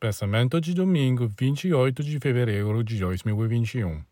Pensamento 0.00 0.58
de 0.62 0.72
domingo, 0.72 1.28
28 1.28 2.02
de 2.02 2.18
fevereiro 2.18 2.82
de 2.82 2.98
2021. 2.98 4.02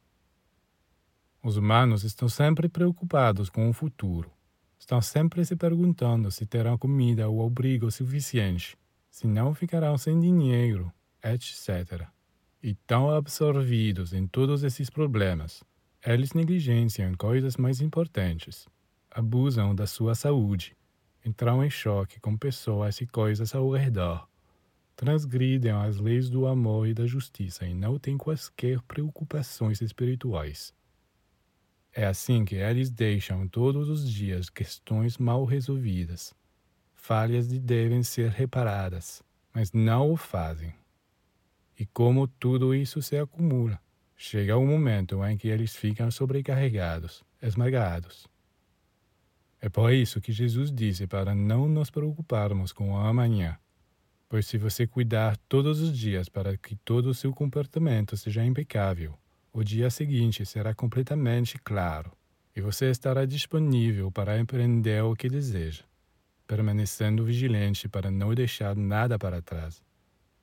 Os 1.43 1.57
humanos 1.57 2.05
estão 2.05 2.29
sempre 2.29 2.69
preocupados 2.69 3.49
com 3.49 3.71
o 3.71 3.73
futuro. 3.73 4.31
Estão 4.79 5.01
sempre 5.01 5.43
se 5.47 5.57
perguntando 5.57 6.31
se 6.31 6.45
terão 6.45 6.77
comida 6.77 7.27
ou 7.31 7.43
abrigo 7.43 7.91
suficiente, 7.91 8.77
se 9.09 9.27
não 9.27 9.55
ficarão 9.55 9.97
sem 9.97 10.21
dinheiro, 10.21 10.93
etc. 11.25 12.07
E 12.63 12.75
tão 12.87 13.09
absorvidos 13.09 14.13
em 14.13 14.27
todos 14.27 14.65
esses 14.65 14.91
problemas, 14.91 15.65
eles 16.05 16.35
negligenciam 16.35 17.15
coisas 17.15 17.57
mais 17.57 17.81
importantes, 17.81 18.69
abusam 19.11 19.75
da 19.75 19.87
sua 19.87 20.15
saúde, 20.15 20.77
entram 21.25 21.65
em 21.65 21.71
choque 21.71 22.21
com 22.21 22.37
pessoas 22.37 23.01
e 23.01 23.07
coisas 23.07 23.55
ao 23.55 23.71
redor 23.71 24.28
transgridem 24.99 25.71
as 25.71 25.99
leis 25.99 26.29
do 26.29 26.45
amor 26.45 26.89
e 26.89 26.93
da 26.93 27.07
justiça 27.07 27.65
e 27.65 27.73
não 27.73 28.01
têm 28.01 28.19
quaisquer 28.19 28.83
preocupações 28.83 29.81
espirituais. 29.81 30.75
É 31.93 32.05
assim 32.05 32.45
que 32.45 32.57
eles 32.57 32.91
deixam 32.91 33.47
todos 33.47 33.89
os 33.89 34.11
dias 34.11 34.51
questões 34.51 35.17
mal 35.17 35.45
resolvidas, 35.45 36.35
falhas 36.97 37.47
que 37.47 37.61
devem 37.61 38.03
ser 38.03 38.31
reparadas, 38.31 39.23
mas 39.55 39.71
não 39.71 40.11
o 40.11 40.17
fazem. 40.17 40.75
E 41.79 41.87
como 41.87 42.27
tudo 42.27 42.75
isso 42.75 43.01
se 43.01 43.17
acumula, 43.17 43.81
chega 44.17 44.57
o 44.57 44.63
um 44.63 44.67
momento 44.67 45.25
em 45.25 45.37
que 45.37 45.47
eles 45.47 45.77
ficam 45.77 46.11
sobrecarregados, 46.11 47.23
esmagados. 47.41 48.27
É 49.61 49.69
por 49.69 49.93
isso 49.93 50.21
que 50.21 50.33
Jesus 50.33 50.73
disse 50.73 51.07
para 51.07 51.37
não 51.37 51.69
nos 51.69 51.89
preocuparmos 51.89 52.73
com 52.73 52.95
o 52.95 52.97
amanhã, 52.97 53.57
Pois 54.29 54.47
se 54.47 54.59
você 54.59 54.87
cuidar 54.87 55.39
todos 55.49 55.81
os 55.81 55.97
dias 55.97 56.29
para 56.29 56.55
que 56.57 56.77
todo 56.77 57.07
o 57.07 57.15
seu 57.15 57.33
comportamento 57.33 58.15
seja 58.15 58.45
impecável, 58.45 59.19
o 59.51 59.65
dia 59.65 59.89
seguinte 59.89 60.45
será 60.45 60.75
completamente 60.75 61.59
claro 61.59 62.13
e 62.55 62.61
você 62.61 62.91
estará 62.91 63.25
disponível 63.25 64.13
para 64.13 64.39
empreender 64.39 65.03
o 65.03 65.17
que 65.17 65.31
deseja, 65.31 65.85
permanecendo 66.47 67.25
vigilante 67.25 67.89
para 67.89 68.11
não 68.11 68.35
deixar 68.35 68.77
nada 68.77 69.19
para 69.19 69.41
trás. 69.41 69.83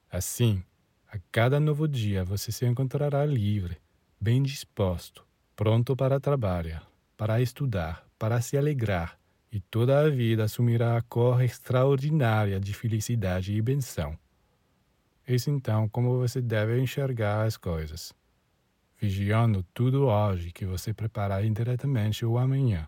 Assim, 0.09 0.63
a 1.11 1.19
cada 1.31 1.59
novo 1.59 1.87
dia 1.87 2.25
você 2.25 2.51
se 2.51 2.65
encontrará 2.65 3.23
livre, 3.23 3.77
bem 4.19 4.41
disposto, 4.41 5.23
pronto 5.55 5.95
para 5.95 6.19
trabalhar, 6.19 6.87
para 7.15 7.39
estudar, 7.39 8.03
para 8.17 8.41
se 8.41 8.57
alegrar 8.57 9.19
e 9.55 9.61
toda 9.61 10.01
a 10.01 10.09
vida 10.09 10.43
assumirá 10.43 10.97
a 10.97 11.01
cor 11.01 11.41
extraordinária 11.41 12.59
de 12.59 12.73
felicidade 12.73 13.53
e 13.53 13.61
benção. 13.61 14.19
Eis 15.25 15.47
então 15.47 15.87
como 15.87 16.17
você 16.17 16.41
deve 16.41 16.77
enxergar 16.77 17.45
as 17.45 17.55
coisas, 17.55 18.13
vigiando 18.99 19.63
tudo 19.73 20.07
hoje 20.07 20.51
que 20.51 20.65
você 20.65 20.93
preparar 20.93 21.45
indiretamente 21.45 22.25
o 22.25 22.37
amanhã. 22.37 22.85